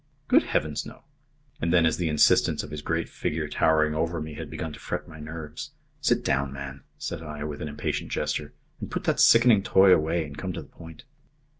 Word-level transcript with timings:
"Good 0.27 0.41
Heavens, 0.41 0.83
no." 0.83 1.03
And 1.61 1.71
then 1.71 1.85
as 1.85 1.97
the 1.97 2.09
insistence 2.09 2.63
of 2.63 2.71
his 2.71 2.81
great 2.81 3.07
figure 3.07 3.47
towering 3.47 3.93
over 3.93 4.19
me 4.19 4.33
had 4.33 4.49
begun 4.49 4.73
to 4.73 4.79
fret 4.79 5.07
my 5.07 5.19
nerves 5.19 5.73
"Sit 5.99 6.25
down, 6.25 6.51
man," 6.51 6.81
said 6.97 7.21
I, 7.21 7.43
with 7.43 7.61
an 7.61 7.67
impatient 7.67 8.11
gesture, 8.11 8.51
"and 8.79 8.89
put 8.89 9.03
that 9.03 9.19
sickening 9.19 9.61
toy 9.61 9.93
away 9.93 10.25
and 10.25 10.35
come 10.35 10.53
to 10.53 10.61
the 10.63 10.67
point." 10.69 11.03